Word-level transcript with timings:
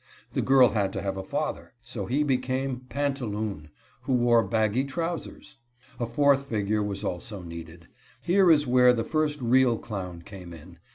The 0.33 0.41
girl 0.41 0.69
had 0.69 0.91
to 0.93 1.01
have 1.03 1.15
a 1.15 1.21
father, 1.23 1.73
so 1.83 2.07
he 2.07 2.23
became 2.23 2.87
Pantaloon, 2.89 3.69
who 4.01 4.15
wore 4.15 4.41
baggy 4.41 4.83
trousers. 4.83 5.57
A 5.99 6.07
fourth 6.07 6.47
figure 6.47 6.81
was 6.81 7.03
also 7.03 7.43
needed. 7.43 7.87
Here 8.19 8.49
is 8.49 8.65
where 8.65 8.93
the 8.93 9.03
first 9.03 9.39
real 9.43 9.77
clown 9.77 10.23
came 10.23 10.53
in. 10.53 10.79